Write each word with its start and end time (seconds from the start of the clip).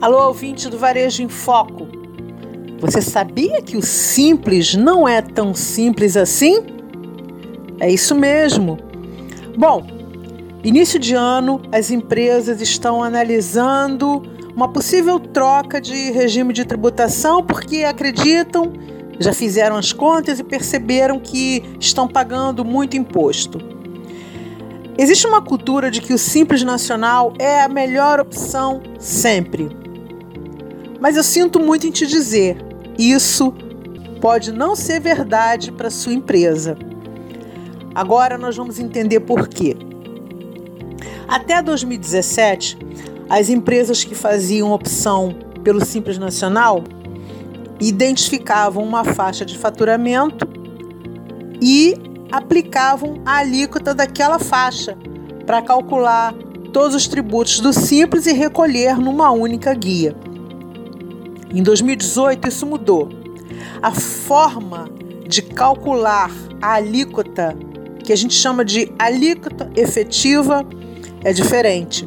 Alô, 0.00 0.28
ouvinte 0.28 0.68
do 0.68 0.78
Varejo 0.78 1.24
em 1.24 1.28
Foco. 1.28 1.88
Você 2.78 3.02
sabia 3.02 3.60
que 3.60 3.76
o 3.76 3.82
simples 3.82 4.76
não 4.76 5.08
é 5.08 5.20
tão 5.20 5.52
simples 5.52 6.16
assim? 6.16 6.64
É 7.80 7.90
isso 7.90 8.14
mesmo. 8.14 8.78
Bom, 9.56 9.84
início 10.62 11.00
de 11.00 11.14
ano, 11.14 11.60
as 11.72 11.90
empresas 11.90 12.60
estão 12.60 13.02
analisando 13.02 14.22
uma 14.54 14.68
possível 14.68 15.18
troca 15.18 15.80
de 15.80 16.12
regime 16.12 16.52
de 16.52 16.64
tributação 16.64 17.44
porque 17.44 17.82
acreditam, 17.82 18.72
já 19.18 19.32
fizeram 19.32 19.74
as 19.74 19.92
contas 19.92 20.38
e 20.38 20.44
perceberam 20.44 21.18
que 21.18 21.64
estão 21.80 22.06
pagando 22.06 22.64
muito 22.64 22.96
imposto. 22.96 23.58
Existe 24.96 25.26
uma 25.26 25.42
cultura 25.42 25.90
de 25.90 26.00
que 26.00 26.14
o 26.14 26.18
Simples 26.18 26.62
Nacional 26.62 27.32
é 27.36 27.62
a 27.62 27.68
melhor 27.68 28.20
opção 28.20 28.80
sempre. 29.00 29.87
Mas 31.00 31.16
eu 31.16 31.22
sinto 31.22 31.60
muito 31.60 31.86
em 31.86 31.90
te 31.90 32.06
dizer, 32.06 32.56
isso 32.98 33.52
pode 34.20 34.52
não 34.52 34.74
ser 34.74 35.00
verdade 35.00 35.70
para 35.70 35.90
sua 35.90 36.12
empresa. 36.12 36.76
Agora 37.94 38.36
nós 38.36 38.56
vamos 38.56 38.78
entender 38.78 39.20
por 39.20 39.48
quê. 39.48 39.76
Até 41.26 41.62
2017, 41.62 42.78
as 43.28 43.48
empresas 43.48 44.02
que 44.04 44.14
faziam 44.14 44.72
opção 44.72 45.34
pelo 45.62 45.84
Simples 45.84 46.18
Nacional 46.18 46.82
identificavam 47.80 48.82
uma 48.82 49.04
faixa 49.04 49.44
de 49.44 49.56
faturamento 49.56 50.48
e 51.60 51.94
aplicavam 52.30 53.20
a 53.24 53.38
alíquota 53.38 53.94
daquela 53.94 54.38
faixa 54.38 54.96
para 55.46 55.62
calcular 55.62 56.34
todos 56.72 56.94
os 56.94 57.06
tributos 57.06 57.60
do 57.60 57.72
Simples 57.72 58.26
e 58.26 58.32
recolher 58.32 58.98
numa 58.98 59.30
única 59.30 59.72
guia. 59.74 60.14
Em 61.50 61.62
2018, 61.62 62.48
isso 62.48 62.66
mudou. 62.66 63.08
A 63.82 63.92
forma 63.92 64.88
de 65.26 65.42
calcular 65.42 66.30
a 66.60 66.74
alíquota, 66.74 67.56
que 68.04 68.12
a 68.12 68.16
gente 68.16 68.34
chama 68.34 68.64
de 68.64 68.92
alíquota 68.98 69.70
efetiva, 69.76 70.66
é 71.24 71.32
diferente. 71.32 72.06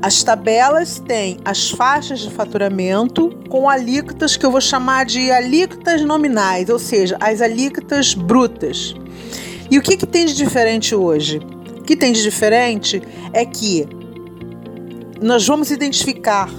As 0.00 0.22
tabelas 0.22 0.98
têm 0.98 1.38
as 1.44 1.70
faixas 1.70 2.20
de 2.20 2.30
faturamento 2.30 3.30
com 3.48 3.68
alíquotas 3.68 4.36
que 4.36 4.44
eu 4.44 4.50
vou 4.50 4.60
chamar 4.60 5.04
de 5.04 5.30
alíquotas 5.30 6.02
nominais, 6.02 6.68
ou 6.68 6.78
seja, 6.78 7.16
as 7.20 7.40
alíquotas 7.40 8.14
brutas. 8.14 8.94
E 9.70 9.78
o 9.78 9.82
que, 9.82 9.96
que 9.96 10.06
tem 10.06 10.26
de 10.26 10.34
diferente 10.34 10.94
hoje? 10.94 11.40
O 11.78 11.82
que 11.82 11.96
tem 11.96 12.12
de 12.12 12.22
diferente 12.22 13.00
é 13.32 13.44
que 13.44 13.86
nós 15.20 15.46
vamos 15.46 15.70
identificar 15.70 16.50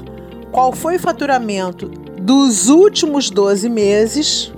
qual 0.54 0.72
foi 0.72 0.98
o 0.98 1.00
faturamento 1.00 1.88
dos 2.22 2.70
últimos 2.70 3.32
12 3.32 3.68
meses, 3.68 4.54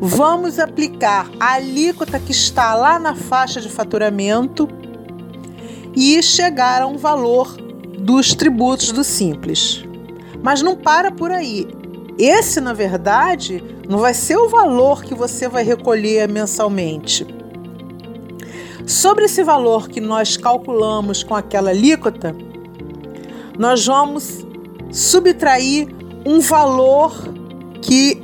vamos 0.00 0.58
aplicar 0.58 1.30
a 1.38 1.54
alíquota 1.54 2.18
que 2.18 2.32
está 2.32 2.74
lá 2.74 2.98
na 2.98 3.14
faixa 3.14 3.60
de 3.60 3.68
faturamento 3.68 4.68
e 5.94 6.20
chegar 6.22 6.82
a 6.82 6.88
um 6.88 6.98
valor 6.98 7.56
dos 7.98 8.34
tributos 8.34 8.90
do 8.90 9.04
Simples. 9.04 9.84
Mas 10.42 10.60
não 10.60 10.74
para 10.74 11.12
por 11.12 11.30
aí. 11.30 11.68
Esse, 12.18 12.60
na 12.60 12.72
verdade, 12.72 13.62
não 13.88 14.00
vai 14.00 14.14
ser 14.14 14.36
o 14.36 14.48
valor 14.48 15.04
que 15.04 15.14
você 15.14 15.48
vai 15.48 15.62
recolher 15.62 16.28
mensalmente. 16.28 17.24
Sobre 18.84 19.26
esse 19.26 19.44
valor 19.44 19.88
que 19.88 20.00
nós 20.00 20.36
calculamos 20.36 21.22
com 21.22 21.36
aquela 21.36 21.70
alíquota, 21.70 22.34
nós 23.56 23.86
vamos 23.86 24.44
subtrair 24.92 25.88
um 26.24 26.38
valor 26.38 27.12
que 27.80 28.22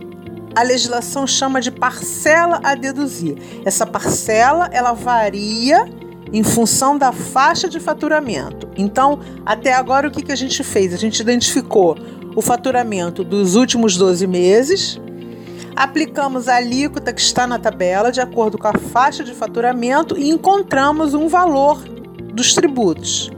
a 0.55 0.63
legislação 0.63 1.27
chama 1.27 1.61
de 1.61 1.71
parcela 1.71 2.61
a 2.63 2.75
deduzir. 2.75 3.37
Essa 3.65 3.87
parcela 3.87 4.69
ela 4.73 4.93
varia 4.93 5.89
em 6.33 6.43
função 6.43 6.99
da 6.99 7.11
faixa 7.11 7.69
de 7.69 7.81
faturamento. 7.81 8.69
Então, 8.77 9.21
até 9.47 9.73
agora 9.73 10.09
o 10.09 10.11
que, 10.11 10.23
que 10.23 10.33
a 10.33 10.37
gente 10.37 10.63
fez? 10.63 10.93
A 10.93 10.97
gente 10.97 11.21
identificou 11.21 11.97
o 12.37 12.43
faturamento 12.43 13.25
dos 13.25 13.55
últimos 13.55 13.97
12 13.97 14.27
meses, 14.27 15.01
aplicamos 15.75 16.49
a 16.49 16.57
alíquota 16.57 17.13
que 17.13 17.21
está 17.21 17.47
na 17.47 17.59
tabela 17.59 18.13
de 18.13 18.21
acordo 18.21 18.59
com 18.59 18.69
a 18.69 18.75
faixa 18.75 19.25
de 19.25 19.33
faturamento 19.33 20.19
e 20.19 20.29
encontramos 20.29 21.15
um 21.15 21.29
valor 21.29 21.83
dos 22.35 22.55
tributos. 22.55 23.31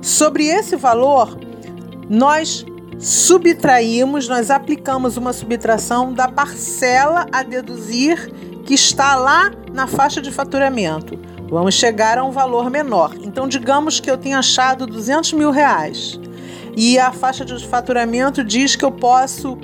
Sobre 0.00 0.46
esse 0.46 0.76
valor, 0.76 1.38
nós 2.08 2.64
subtraímos, 2.98 4.28
nós 4.28 4.50
aplicamos 4.50 5.16
uma 5.16 5.32
subtração 5.32 6.12
da 6.12 6.28
parcela 6.28 7.26
a 7.32 7.42
deduzir 7.42 8.30
que 8.64 8.74
está 8.74 9.14
lá 9.14 9.52
na 9.72 9.86
faixa 9.86 10.20
de 10.20 10.30
faturamento. 10.30 11.18
Vamos 11.48 11.74
chegar 11.74 12.18
a 12.18 12.24
um 12.24 12.30
valor 12.30 12.70
menor. 12.70 13.14
Então, 13.22 13.46
digamos 13.46 14.00
que 14.00 14.10
eu 14.10 14.16
tenha 14.16 14.38
achado 14.38 14.86
200 14.86 15.34
mil 15.34 15.50
reais 15.50 16.18
e 16.76 16.98
a 16.98 17.12
faixa 17.12 17.44
de 17.44 17.66
faturamento 17.66 18.42
diz 18.42 18.74
que 18.74 18.84
eu 18.84 18.90
posso 18.90 19.58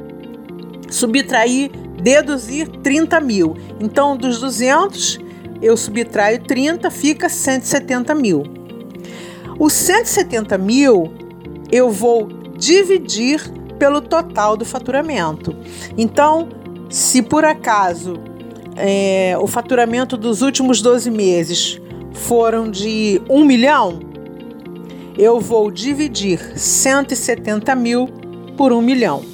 subtrair, 0.90 1.70
deduzir 2.02 2.68
30 2.68 3.20
mil. 3.20 3.56
Então, 3.80 4.16
dos 4.16 4.40
200, 4.40 5.18
eu 5.60 5.76
subtraio 5.76 6.42
30, 6.42 6.90
fica 6.90 7.28
170 7.28 8.14
mil. 8.14 8.44
Os 9.58 9.72
170 9.72 10.56
mil 10.58 11.12
eu 11.70 11.90
vou 11.90 12.28
dividir 12.56 13.40
pelo 13.78 14.00
total 14.00 14.56
do 14.56 14.64
faturamento. 14.64 15.56
Então, 15.96 16.48
se 16.90 17.22
por 17.22 17.44
acaso 17.44 18.14
é, 18.76 19.36
o 19.40 19.46
faturamento 19.46 20.16
dos 20.16 20.42
últimos 20.42 20.82
12 20.82 21.10
meses 21.10 21.80
foram 22.12 22.70
de 22.70 23.20
1 23.28 23.44
milhão, 23.44 24.00
eu 25.16 25.40
vou 25.40 25.70
dividir 25.70 26.58
170 26.58 27.74
mil 27.74 28.08
por 28.56 28.72
1 28.72 28.80
milhão. 28.82 29.24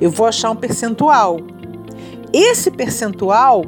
Eu 0.00 0.10
vou 0.10 0.26
achar 0.26 0.50
um 0.50 0.56
percentual. 0.56 1.38
Esse 2.32 2.70
percentual 2.70 3.64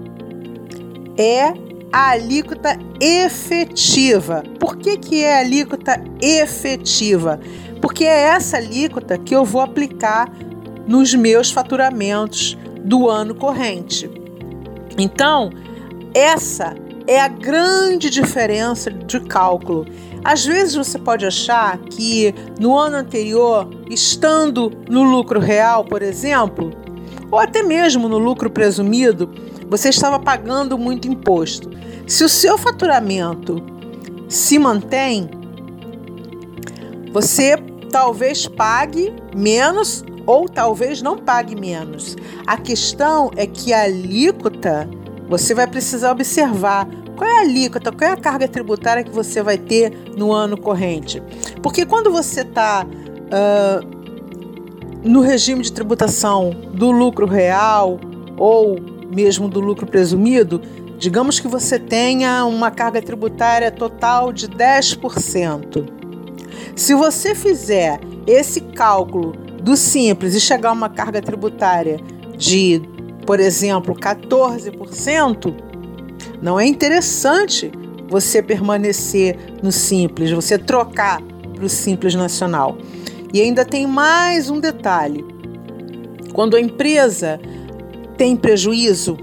é 1.16 1.52
a 1.92 2.10
alíquota 2.10 2.78
efetiva. 3.00 4.42
Por 4.58 4.76
que, 4.76 4.96
que 4.96 5.22
é 5.22 5.40
alíquota 5.40 6.02
efetiva? 6.20 7.38
Porque 7.82 8.04
é 8.04 8.28
essa 8.28 8.56
alíquota 8.56 9.18
que 9.18 9.34
eu 9.34 9.44
vou 9.44 9.60
aplicar 9.60 10.32
nos 10.86 11.14
meus 11.14 11.50
faturamentos 11.50 12.56
do 12.82 13.10
ano 13.10 13.34
corrente. 13.34 14.08
Então, 14.96 15.50
essa 16.14 16.74
é 17.06 17.20
a 17.20 17.28
grande 17.28 18.08
diferença 18.08 18.90
de 18.90 19.20
cálculo. 19.20 19.86
Às 20.24 20.46
vezes 20.46 20.74
você 20.74 20.98
pode 20.98 21.26
achar 21.26 21.76
que 21.78 22.32
no 22.60 22.78
ano 22.78 22.96
anterior, 22.96 23.68
estando 23.90 24.70
no 24.88 25.02
lucro 25.02 25.40
real, 25.40 25.84
por 25.84 26.02
exemplo, 26.02 26.70
ou 27.30 27.38
até 27.38 27.62
mesmo 27.62 28.08
no 28.08 28.18
lucro 28.18 28.48
presumido, 28.48 29.28
você 29.68 29.88
estava 29.88 30.20
pagando 30.20 30.78
muito 30.78 31.08
imposto. 31.08 31.70
Se 32.06 32.22
o 32.22 32.28
seu 32.28 32.56
faturamento 32.58 33.56
se 34.28 34.58
mantém, 34.58 35.28
você 37.12 37.56
talvez 37.92 38.48
pague 38.48 39.14
menos 39.36 40.02
ou 40.26 40.48
talvez 40.48 41.02
não 41.02 41.18
pague 41.18 41.54
menos. 41.54 42.16
A 42.46 42.56
questão 42.56 43.30
é 43.36 43.46
que 43.46 43.72
a 43.72 43.82
alíquota 43.82 44.88
você 45.28 45.54
vai 45.54 45.66
precisar 45.66 46.10
observar 46.10 46.88
qual 47.16 47.28
é 47.28 47.38
a 47.38 47.40
alíquota, 47.42 47.92
qual 47.92 48.10
é 48.10 48.12
a 48.14 48.16
carga 48.16 48.48
tributária 48.48 49.04
que 49.04 49.10
você 49.10 49.42
vai 49.42 49.58
ter 49.58 49.92
no 50.16 50.32
ano 50.32 50.58
corrente. 50.58 51.22
Porque 51.62 51.86
quando 51.86 52.10
você 52.10 52.40
está 52.40 52.84
uh, 52.86 53.86
no 55.04 55.20
regime 55.20 55.62
de 55.62 55.72
tributação 55.72 56.50
do 56.72 56.90
lucro 56.90 57.26
real 57.26 58.00
ou 58.38 58.80
mesmo 59.14 59.48
do 59.48 59.60
lucro 59.60 59.86
presumido, 59.86 60.62
digamos 60.98 61.38
que 61.38 61.46
você 61.46 61.78
tenha 61.78 62.44
uma 62.46 62.70
carga 62.70 63.02
tributária 63.02 63.70
total 63.70 64.32
de 64.32 64.48
10%. 64.48 66.01
Se 66.74 66.94
você 66.94 67.34
fizer 67.34 68.00
esse 68.26 68.60
cálculo 68.60 69.32
do 69.62 69.76
simples 69.76 70.34
e 70.34 70.40
chegar 70.40 70.70
a 70.70 70.72
uma 70.72 70.88
carga 70.88 71.20
tributária 71.20 71.98
de, 72.36 72.82
por 73.26 73.38
exemplo, 73.38 73.94
14%, 73.94 75.54
não 76.40 76.58
é 76.58 76.66
interessante 76.66 77.70
você 78.08 78.42
permanecer 78.42 79.38
no 79.62 79.70
simples, 79.70 80.30
você 80.30 80.58
trocar 80.58 81.22
para 81.54 81.64
o 81.64 81.68
simples 81.68 82.14
nacional. 82.14 82.76
E 83.32 83.40
ainda 83.40 83.64
tem 83.64 83.86
mais 83.86 84.50
um 84.50 84.58
detalhe: 84.58 85.24
quando 86.32 86.56
a 86.56 86.60
empresa 86.60 87.40
tem 88.16 88.36
prejuízo, 88.36 89.16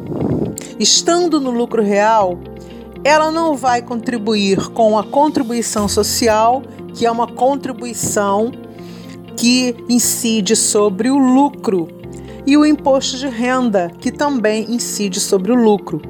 estando 0.79 1.39
no 1.39 1.51
lucro 1.51 1.83
real, 1.83 2.39
ela 3.03 3.31
não 3.31 3.55
vai 3.55 3.81
contribuir 3.81 4.69
com 4.69 4.97
a 4.97 5.03
contribuição 5.03 5.87
social 5.87 6.63
que 6.99 7.05
é 7.05 7.11
uma 7.11 7.27
contribuição 7.27 8.51
que 9.37 9.73
incide 9.87 10.53
sobre 10.53 11.09
o 11.09 11.17
lucro, 11.17 11.87
e 12.45 12.57
o 12.57 12.65
imposto 12.65 13.15
de 13.15 13.29
renda, 13.29 13.89
que 14.01 14.11
também 14.11 14.65
incide 14.69 15.17
sobre 15.17 15.53
o 15.53 15.55
lucro. 15.55 16.01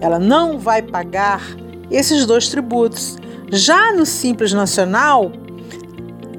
Ela 0.00 0.18
não 0.18 0.58
vai 0.58 0.80
pagar 0.80 1.42
esses 1.90 2.24
dois 2.24 2.48
tributos. 2.48 3.18
Já 3.52 3.92
no 3.92 4.06
Simples 4.06 4.54
Nacional, 4.54 5.30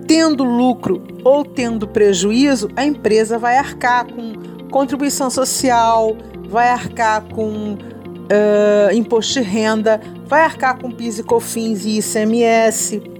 tendo 0.07 0.43
lucro 0.43 1.03
ou 1.23 1.45
tendo 1.45 1.87
prejuízo, 1.87 2.67
a 2.75 2.83
empresa 2.83 3.37
vai 3.37 3.57
arcar 3.57 4.11
com 4.11 4.33
contribuição 4.71 5.29
social, 5.29 6.17
vai 6.47 6.69
arcar 6.69 7.25
com 7.31 7.73
uh, 7.75 8.91
imposto 8.91 9.33
de 9.33 9.41
renda, 9.41 10.01
vai 10.25 10.41
arcar 10.41 10.79
com 10.79 10.89
PIS 10.89 11.19
e 11.19 11.23
COFINS 11.23 11.85
e 11.85 11.99
ICMS. 11.99 13.18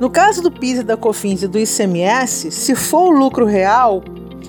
No 0.00 0.08
caso 0.08 0.40
do 0.40 0.50
PIS 0.50 0.78
e 0.78 0.82
da 0.82 0.96
COFINS 0.96 1.42
e 1.42 1.46
do 1.46 1.58
ICMS, 1.58 2.50
se 2.50 2.74
for 2.74 3.12
o 3.12 3.18
lucro 3.18 3.44
real, 3.44 4.02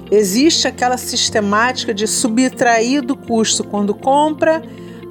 existe 0.10 0.66
aquela 0.66 0.96
sistemática 0.96 1.94
de 1.94 2.08
subtrair 2.08 3.02
do 3.02 3.18
custo 3.18 3.62
quando 3.62 3.94
compra, 3.94 4.64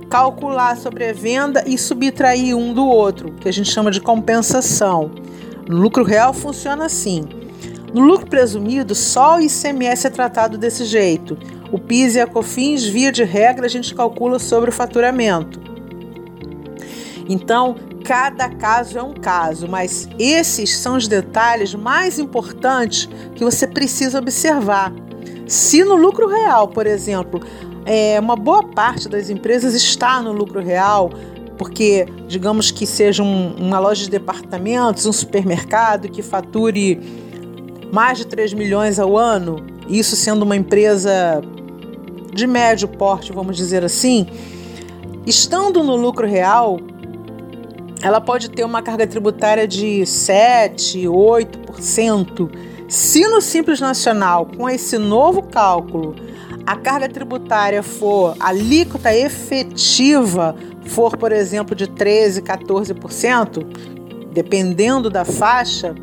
calcular 0.08 0.78
sobre 0.78 1.06
a 1.06 1.12
venda 1.12 1.62
e 1.66 1.76
subtrair 1.76 2.56
um 2.56 2.72
do 2.72 2.86
outro, 2.86 3.34
que 3.38 3.50
a 3.50 3.52
gente 3.52 3.70
chama 3.70 3.90
de 3.90 4.00
compensação. 4.00 5.10
No 5.68 5.76
lucro 5.76 6.02
real 6.02 6.32
funciona 6.32 6.86
assim. 6.86 7.22
No 7.92 8.00
lucro 8.00 8.26
presumido, 8.26 8.94
só 8.94 9.36
o 9.36 9.40
ICMS 9.42 10.06
é 10.06 10.10
tratado 10.10 10.56
desse 10.56 10.86
jeito. 10.86 11.36
O 11.70 11.78
PIS 11.78 12.14
e 12.14 12.20
a 12.20 12.26
COFINS, 12.26 12.86
via 12.86 13.12
de 13.12 13.24
regra, 13.24 13.66
a 13.66 13.68
gente 13.68 13.94
calcula 13.94 14.38
sobre 14.38 14.70
o 14.70 14.72
faturamento. 14.72 15.60
Então, 17.28 17.76
cada 18.04 18.48
caso 18.48 18.98
é 18.98 19.02
um 19.02 19.14
caso, 19.14 19.68
mas 19.68 20.08
esses 20.18 20.76
são 20.76 20.96
os 20.96 21.06
detalhes 21.06 21.74
mais 21.74 22.18
importantes 22.18 23.08
que 23.34 23.44
você 23.44 23.66
precisa 23.66 24.18
observar. 24.18 24.92
Se 25.46 25.82
no 25.84 25.94
lucro 25.94 26.28
real, 26.28 26.68
por 26.68 26.86
exemplo, 26.86 27.40
é, 27.84 28.18
uma 28.20 28.36
boa 28.36 28.62
parte 28.62 29.08
das 29.08 29.30
empresas 29.30 29.74
está 29.74 30.20
no 30.20 30.32
lucro 30.32 30.60
real, 30.60 31.10
porque 31.58 32.06
digamos 32.26 32.70
que 32.70 32.86
seja 32.86 33.22
um, 33.22 33.54
uma 33.56 33.78
loja 33.78 34.04
de 34.04 34.10
departamentos, 34.10 35.06
um 35.06 35.12
supermercado 35.12 36.08
que 36.08 36.22
fature 36.22 36.98
mais 37.92 38.18
de 38.18 38.26
3 38.26 38.54
milhões 38.54 38.98
ao 38.98 39.16
ano, 39.16 39.56
isso 39.88 40.14
sendo 40.14 40.42
uma 40.42 40.56
empresa 40.56 41.42
de 42.32 42.46
médio 42.46 42.86
porte, 42.86 43.32
vamos 43.32 43.56
dizer 43.56 43.84
assim, 43.84 44.26
estando 45.26 45.82
no 45.82 45.96
lucro 45.96 46.26
real, 46.26 46.78
ela 48.02 48.20
pode 48.20 48.50
ter 48.50 48.64
uma 48.64 48.80
carga 48.82 49.06
tributária 49.06 49.66
de 49.68 50.06
7, 50.06 51.00
8%. 51.02 52.50
Se 52.88 53.26
no 53.28 53.40
Simples 53.40 53.80
Nacional, 53.80 54.46
com 54.46 54.68
esse 54.68 54.98
novo 54.98 55.42
cálculo, 55.42 56.16
a 56.66 56.76
carga 56.76 57.08
tributária 57.08 57.82
for, 57.82 58.34
a 58.40 58.48
alíquota 58.48 59.14
efetiva 59.14 60.56
for, 60.86 61.16
por 61.16 61.30
exemplo, 61.30 61.74
de 61.76 61.86
13, 61.86 62.42
14%, 62.42 63.66
dependendo 64.32 65.10
da 65.10 65.24
faixa, 65.24 65.94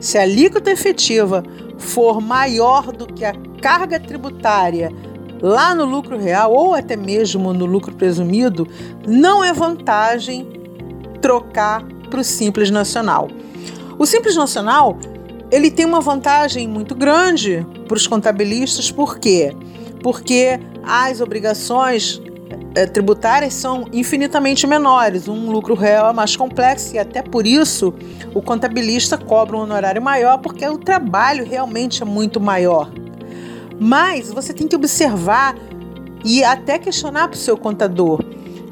se 0.00 0.18
a 0.18 0.22
alíquota 0.22 0.70
efetiva 0.70 1.42
for 1.78 2.20
maior 2.20 2.92
do 2.92 3.06
que 3.06 3.24
a 3.24 3.32
carga 3.60 3.98
tributária 3.98 4.92
lá 5.40 5.74
no 5.74 5.84
lucro 5.84 6.18
real 6.18 6.52
ou 6.52 6.74
até 6.74 6.96
mesmo 6.96 7.52
no 7.52 7.64
lucro 7.64 7.94
presumido, 7.94 8.66
não 9.06 9.42
é 9.42 9.52
vantagem 9.52 10.57
trocar 11.20 11.84
para 12.10 12.20
o 12.20 12.24
Simples 12.24 12.70
Nacional. 12.70 13.28
O 13.98 14.06
Simples 14.06 14.36
Nacional 14.36 14.98
ele 15.50 15.70
tem 15.70 15.86
uma 15.86 16.00
vantagem 16.00 16.68
muito 16.68 16.94
grande 16.94 17.66
para 17.86 17.96
os 17.96 18.06
contabilistas, 18.06 18.90
por 18.90 19.18
quê? 19.18 19.54
Porque 20.02 20.60
as 20.82 21.20
obrigações 21.20 22.20
é, 22.74 22.86
tributárias 22.86 23.54
são 23.54 23.86
infinitamente 23.92 24.66
menores, 24.66 25.26
um 25.26 25.50
lucro 25.50 25.74
real 25.74 26.10
é 26.10 26.12
mais 26.12 26.36
complexo 26.36 26.94
e 26.94 26.98
até 26.98 27.22
por 27.22 27.46
isso 27.46 27.94
o 28.34 28.42
contabilista 28.42 29.16
cobra 29.16 29.56
um 29.56 29.60
honorário 29.60 30.02
maior, 30.02 30.38
porque 30.38 30.66
o 30.66 30.78
trabalho 30.78 31.44
realmente 31.44 32.02
é 32.02 32.06
muito 32.06 32.40
maior. 32.40 32.90
Mas 33.80 34.30
você 34.30 34.52
tem 34.52 34.68
que 34.68 34.76
observar 34.76 35.56
e 36.24 36.44
até 36.44 36.78
questionar 36.78 37.28
para 37.28 37.36
o 37.36 37.38
seu 37.38 37.56
contador. 37.56 38.24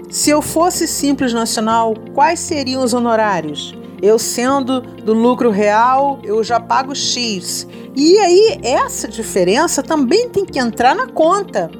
Se 0.08 0.30
eu 0.30 0.40
fosse 0.40 0.86
simples 0.86 1.32
nacional, 1.32 1.94
quais 2.14 2.38
seriam 2.38 2.84
os 2.84 2.94
honorários? 2.94 3.76
Eu 4.00 4.18
sendo 4.18 4.80
do 4.80 5.12
lucro 5.12 5.50
real, 5.50 6.20
eu 6.22 6.44
já 6.44 6.60
pago 6.60 6.94
X. 6.94 7.66
E 7.94 8.16
aí, 8.18 8.60
essa 8.62 9.08
diferença 9.08 9.82
também 9.82 10.28
tem 10.28 10.44
que 10.44 10.58
entrar 10.58 10.94
na 10.94 11.08
conta 11.08 11.70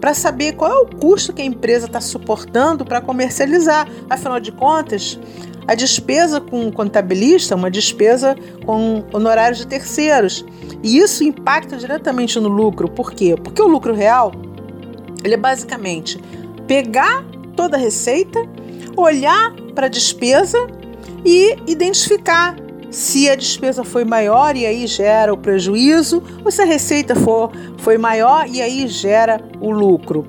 para 0.00 0.14
saber 0.14 0.52
qual 0.52 0.70
é 0.70 0.74
o 0.74 0.86
custo 0.86 1.32
que 1.32 1.42
a 1.42 1.44
empresa 1.44 1.86
está 1.86 2.00
suportando 2.00 2.84
para 2.84 3.00
comercializar. 3.00 3.88
Afinal 4.08 4.38
de 4.38 4.52
contas, 4.52 5.18
a 5.66 5.74
despesa 5.74 6.40
com 6.40 6.68
o 6.68 6.72
contabilista 6.72 7.54
é 7.54 7.56
uma 7.56 7.70
despesa 7.70 8.36
com 8.64 9.02
honorários 9.12 9.58
de 9.58 9.66
terceiros. 9.66 10.44
E 10.82 10.98
isso 10.98 11.24
impacta 11.24 11.76
diretamente 11.76 12.38
no 12.38 12.48
lucro. 12.48 12.88
Por 12.88 13.12
quê? 13.12 13.34
Porque 13.42 13.60
o 13.60 13.66
lucro 13.66 13.94
real 13.94 14.30
ele 15.24 15.34
é 15.34 15.38
basicamente 15.38 16.20
pegar 16.66 17.24
toda 17.54 17.76
a 17.76 17.80
receita, 17.80 18.38
olhar 18.96 19.52
para 19.74 19.86
a 19.86 19.90
despesa 19.90 20.58
e 21.24 21.56
identificar 21.66 22.56
se 22.90 23.28
a 23.28 23.34
despesa 23.34 23.82
foi 23.82 24.04
maior 24.04 24.56
e 24.56 24.64
aí 24.64 24.86
gera 24.86 25.34
o 25.34 25.36
prejuízo, 25.36 26.22
ou 26.44 26.50
se 26.50 26.62
a 26.62 26.64
receita 26.64 27.16
for, 27.16 27.50
foi 27.78 27.98
maior 27.98 28.46
e 28.48 28.62
aí 28.62 28.86
gera 28.86 29.40
o 29.60 29.70
lucro. 29.70 30.24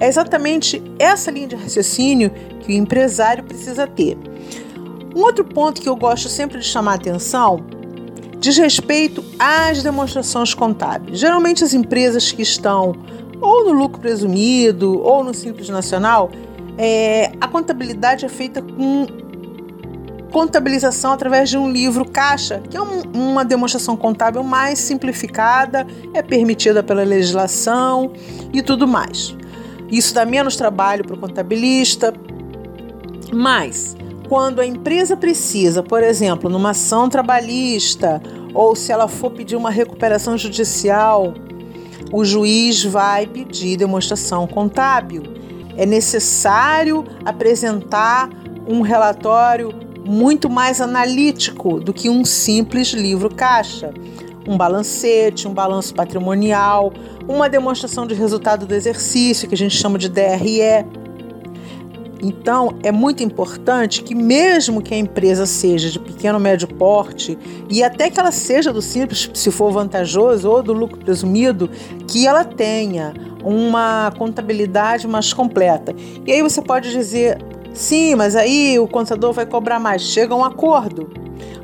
É 0.00 0.08
exatamente 0.08 0.82
essa 0.98 1.30
linha 1.30 1.48
de 1.48 1.56
raciocínio 1.56 2.30
que 2.60 2.72
o 2.72 2.74
empresário 2.74 3.44
precisa 3.44 3.86
ter. 3.86 4.16
Um 5.14 5.20
outro 5.20 5.44
ponto 5.44 5.80
que 5.80 5.88
eu 5.88 5.96
gosto 5.96 6.28
sempre 6.28 6.58
de 6.58 6.64
chamar 6.64 6.92
a 6.92 6.94
atenção 6.94 7.64
diz 8.38 8.56
respeito 8.56 9.24
às 9.38 9.82
demonstrações 9.82 10.54
contábeis. 10.54 11.18
Geralmente 11.18 11.64
as 11.64 11.74
empresas 11.74 12.32
que 12.32 12.42
estão 12.42 12.94
ou 13.40 13.64
no 13.64 13.72
lucro 13.72 14.00
presumido 14.00 15.02
ou 15.02 15.22
no 15.22 15.34
simples 15.34 15.68
nacional, 15.68 16.30
é, 16.78 17.32
a 17.40 17.48
contabilidade 17.48 18.24
é 18.24 18.28
feita 18.28 18.60
com 18.60 19.06
contabilização 20.30 21.12
através 21.12 21.48
de 21.48 21.56
um 21.56 21.70
livro 21.70 22.04
caixa, 22.04 22.60
que 22.68 22.76
é 22.76 22.82
um, 22.82 23.00
uma 23.14 23.44
demonstração 23.44 23.96
contábil 23.96 24.42
mais 24.42 24.78
simplificada, 24.78 25.86
é 26.12 26.20
permitida 26.20 26.82
pela 26.82 27.02
legislação 27.02 28.12
e 28.52 28.60
tudo 28.60 28.86
mais. 28.86 29.34
Isso 29.90 30.12
dá 30.12 30.26
menos 30.26 30.56
trabalho 30.56 31.04
para 31.04 31.14
o 31.14 31.18
contabilista, 31.18 32.12
mas 33.32 33.96
quando 34.28 34.60
a 34.60 34.66
empresa 34.66 35.16
precisa, 35.16 35.82
por 35.82 36.02
exemplo, 36.02 36.50
numa 36.50 36.70
ação 36.70 37.08
trabalhista 37.08 38.20
ou 38.52 38.74
se 38.74 38.90
ela 38.90 39.06
for 39.06 39.30
pedir 39.30 39.56
uma 39.56 39.70
recuperação 39.70 40.36
judicial, 40.36 41.34
o 42.12 42.24
juiz 42.24 42.84
vai 42.84 43.26
pedir 43.26 43.76
demonstração 43.76 44.46
contábil. 44.46 45.35
É 45.76 45.84
necessário 45.84 47.04
apresentar 47.24 48.30
um 48.66 48.80
relatório 48.80 49.72
muito 50.04 50.48
mais 50.48 50.80
analítico 50.80 51.80
do 51.80 51.92
que 51.92 52.08
um 52.08 52.24
simples 52.24 52.88
livro 52.88 53.34
caixa. 53.34 53.92
Um 54.46 54.56
balancete, 54.56 55.48
um 55.48 55.52
balanço 55.52 55.92
patrimonial, 55.92 56.92
uma 57.26 57.48
demonstração 57.48 58.06
de 58.06 58.14
resultado 58.14 58.64
do 58.64 58.74
exercício, 58.74 59.48
que 59.48 59.54
a 59.54 59.58
gente 59.58 59.76
chama 59.76 59.98
de 59.98 60.08
DRE. 60.08 60.86
Então, 62.22 62.76
é 62.82 62.90
muito 62.90 63.22
importante 63.22 64.02
que, 64.02 64.14
mesmo 64.14 64.80
que 64.80 64.94
a 64.94 64.96
empresa 64.96 65.44
seja 65.44 65.90
de 65.90 65.98
pequeno 65.98 66.34
ou 66.34 66.40
médio 66.40 66.68
porte, 66.68 67.36
e 67.68 67.82
até 67.82 68.08
que 68.08 68.18
ela 68.18 68.32
seja 68.32 68.72
do 68.72 68.80
simples, 68.80 69.28
se 69.34 69.50
for 69.50 69.70
vantajoso, 69.70 70.48
ou 70.48 70.62
do 70.62 70.72
lucro 70.72 70.98
presumido, 70.98 71.68
que 72.06 72.26
ela 72.26 72.44
tenha 72.44 73.12
uma 73.46 74.12
contabilidade 74.18 75.06
mais 75.06 75.32
completa. 75.32 75.94
E 76.26 76.32
aí 76.32 76.42
você 76.42 76.60
pode 76.60 76.90
dizer, 76.90 77.38
sim, 77.72 78.16
mas 78.16 78.34
aí 78.34 78.76
o 78.78 78.88
contador 78.88 79.32
vai 79.32 79.46
cobrar 79.46 79.78
mais. 79.78 80.02
Chega 80.02 80.34
a 80.34 80.36
um 80.36 80.44
acordo. 80.44 81.08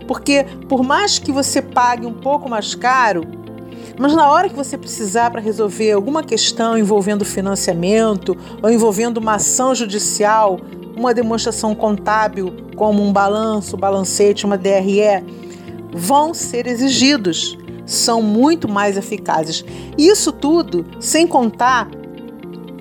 Porque, 0.06 0.44
por 0.68 0.84
mais 0.84 1.18
que 1.18 1.32
você 1.32 1.60
pague 1.60 2.06
um 2.06 2.12
pouco 2.12 2.48
mais 2.48 2.74
caro, 2.76 3.22
mas 3.98 4.14
na 4.14 4.30
hora 4.30 4.48
que 4.48 4.54
você 4.54 4.78
precisar 4.78 5.30
para 5.30 5.40
resolver 5.40 5.90
alguma 5.90 6.22
questão 6.22 6.78
envolvendo 6.78 7.24
financiamento 7.24 8.36
ou 8.62 8.70
envolvendo 8.70 9.18
uma 9.18 9.34
ação 9.34 9.74
judicial, 9.74 10.60
uma 10.96 11.12
demonstração 11.12 11.74
contábil, 11.74 12.54
como 12.76 13.02
um 13.02 13.12
balanço, 13.12 13.76
balancete, 13.76 14.46
uma 14.46 14.56
DRE, 14.56 15.24
vão 15.92 16.32
ser 16.32 16.66
exigidos. 16.68 17.58
São 17.92 18.22
muito 18.22 18.68
mais 18.68 18.96
eficazes. 18.96 19.64
Isso 19.98 20.32
tudo 20.32 20.86
sem 20.98 21.26
contar 21.26 21.88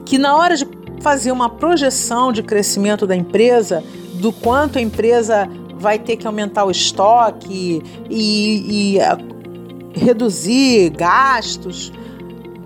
que 0.06 0.18
na 0.18 0.36
hora 0.36 0.56
de 0.56 0.68
fazer 1.02 1.32
uma 1.32 1.50
projeção 1.50 2.32
de 2.32 2.44
crescimento 2.44 3.08
da 3.08 3.16
empresa, 3.16 3.84
do 4.16 4.32
quanto 4.32 4.78
a 4.78 4.82
empresa 4.82 5.50
vai 5.76 5.98
ter 5.98 6.16
que 6.16 6.28
aumentar 6.28 6.64
o 6.66 6.72
estoque 6.72 7.82
e, 8.10 8.96
e 8.96 10.00
reduzir 10.00 10.92
gastos, 10.92 11.92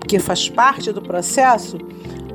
que 0.06 0.18
faz 0.18 0.48
parte 0.48 0.92
do 0.92 1.02
processo, 1.02 1.78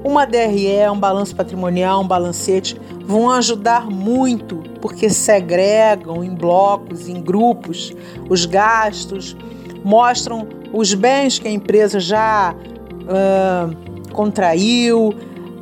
uma 0.03 0.25
DRE, 0.25 0.89
um 0.91 0.99
balanço 0.99 1.35
patrimonial, 1.35 2.01
um 2.01 2.07
balancete 2.07 2.75
vão 3.05 3.29
ajudar 3.29 3.85
muito, 3.89 4.57
porque 4.81 5.09
segregam 5.09 6.23
em 6.23 6.33
blocos, 6.33 7.07
em 7.07 7.21
grupos, 7.21 7.93
os 8.29 8.45
gastos, 8.45 9.35
mostram 9.83 10.47
os 10.73 10.93
bens 10.93 11.39
que 11.39 11.47
a 11.47 11.51
empresa 11.51 11.99
já 11.99 12.55
uh, 12.55 14.11
contraiu 14.11 15.13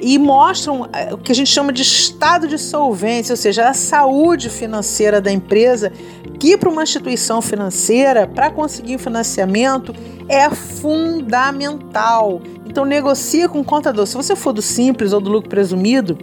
e 0.02 0.18
mostram 0.18 0.88
o 1.12 1.18
que 1.18 1.32
a 1.32 1.36
gente 1.36 1.50
chama 1.50 1.74
de 1.74 1.82
estado 1.82 2.48
de 2.48 2.58
solvência, 2.58 3.34
ou 3.34 3.38
seja, 3.38 3.70
a 3.70 3.74
saúde 3.74 4.50
financeira 4.50 5.20
da 5.20 5.32
empresa, 5.32 5.92
que 6.40 6.56
para 6.58 6.70
uma 6.70 6.84
instituição 6.84 7.42
financeira, 7.42 8.26
para 8.26 8.50
conseguir 8.50 8.98
financiamento, 8.98 9.94
é 10.30 10.50
fundamental. 10.50 12.42
Então 12.70 12.86
negocia 12.86 13.50
com 13.50 13.60
o 13.60 13.64
contador. 13.64 14.06
Se 14.06 14.16
você 14.16 14.36
for 14.36 14.54
do 14.54 14.62
simples 14.62 15.12
ou 15.12 15.20
do 15.20 15.30
lucro 15.30 15.50
presumido, 15.50 16.18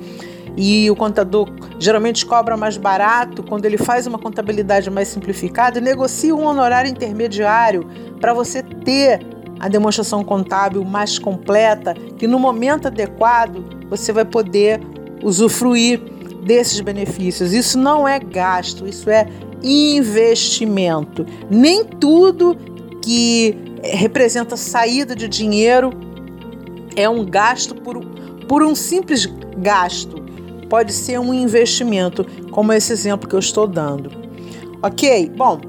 e 0.57 0.91
o 0.91 0.97
contador 0.97 1.49
geralmente 1.79 2.25
cobra 2.25 2.57
mais 2.57 2.79
barato 2.79 3.43
quando 3.43 3.67
ele 3.67 3.77
faz 3.77 4.07
uma 4.07 4.19
contabilidade 4.19 4.89
mais 4.91 5.09
simplificada, 5.09 5.81
negocie 5.81 6.33
um 6.33 6.47
honorário 6.47 6.91
intermediário 6.91 7.87
para 8.21 8.33
você 8.33 8.63
ter 8.63 9.21
a 9.61 9.69
demonstração 9.69 10.25
contábil 10.25 10.83
mais 10.85 11.19
completa, 11.19 11.95
que 12.17 12.27
no 12.27 12.39
momento 12.39 12.87
adequado 12.87 13.65
você 13.91 14.13
vai 14.13 14.25
poder 14.25 14.81
usufruir 15.23 16.01
desses 16.45 16.81
benefícios. 16.81 17.53
Isso 17.53 17.79
não 17.79 18.07
é 18.09 18.19
gasto, 18.19 18.87
isso 18.87 19.11
é 19.11 19.27
investimento. 19.63 21.27
Nem 21.51 21.85
tudo 21.85 22.57
que 23.03 23.57
representa 23.83 24.57
saída 24.57 25.15
de 25.15 25.29
dinheiro 25.29 25.91
é 26.97 27.09
um 27.09 27.25
gasto 27.25 27.75
por, 27.75 28.05
por 28.49 28.63
um 28.63 28.75
simples 28.75 29.27
gasto. 29.59 30.25
Pode 30.69 30.93
ser 30.93 31.21
um 31.21 31.33
investimento, 31.33 32.27
como 32.51 32.73
esse 32.73 32.93
exemplo 32.93 33.29
que 33.29 33.35
eu 33.35 33.41
estou 33.41 33.69
dando. 33.69 34.11
Ok? 34.83 35.31
Bom, 35.37 35.61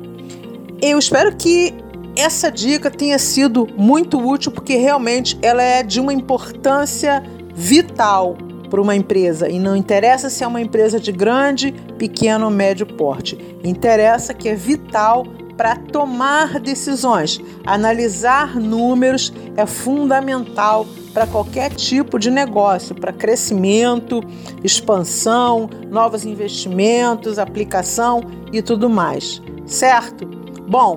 eu 0.81 0.97
espero 0.97 1.35
que 1.35 1.73
essa 2.15 2.49
dica 2.49 2.89
tenha 2.89 3.19
sido 3.19 3.67
muito 3.77 4.17
útil 4.17 4.51
porque 4.51 4.75
realmente 4.75 5.37
ela 5.41 5.61
é 5.61 5.83
de 5.83 5.99
uma 5.99 6.11
importância 6.11 7.23
vital 7.53 8.35
para 8.69 8.81
uma 8.81 8.95
empresa 8.95 9.49
e 9.49 9.59
não 9.59 9.75
interessa 9.75 10.29
se 10.29 10.43
é 10.43 10.47
uma 10.47 10.59
empresa 10.59 10.99
de 10.99 11.11
grande, 11.11 11.71
pequeno 11.97 12.45
ou 12.45 12.51
médio 12.51 12.85
porte. 12.85 13.37
Interessa 13.63 14.33
que 14.33 14.49
é 14.49 14.55
vital 14.55 15.25
para 15.57 15.75
tomar 15.75 16.59
decisões. 16.59 17.41
Analisar 17.65 18.55
números 18.55 19.33
é 19.57 19.65
fundamental 19.65 20.85
para 21.13 21.25
qualquer 21.25 21.73
tipo 21.73 22.19
de 22.19 22.29
negócio, 22.29 22.93
para 22.93 23.11
crescimento, 23.11 24.21
expansão, 24.63 25.67
novos 25.89 26.23
investimentos, 26.25 27.39
aplicação 27.39 28.21
e 28.53 28.61
tudo 28.61 28.87
mais. 28.87 29.41
Certo? 29.65 30.27
Bom, 30.69 30.95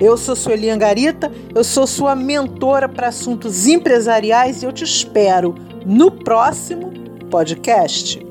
eu 0.00 0.16
sou 0.16 0.34
Sueli 0.34 0.68
Angarita, 0.70 1.30
eu 1.54 1.62
sou 1.62 1.86
sua 1.86 2.16
mentora 2.16 2.88
para 2.88 3.08
assuntos 3.08 3.66
empresariais 3.66 4.62
e 4.62 4.66
eu 4.66 4.72
te 4.72 4.82
espero 4.82 5.54
no 5.86 6.10
próximo 6.10 6.90
podcast. 7.30 8.29